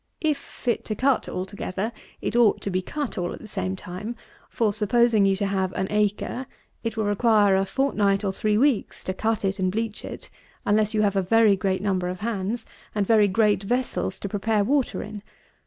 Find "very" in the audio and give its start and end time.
11.21-11.55, 13.05-13.27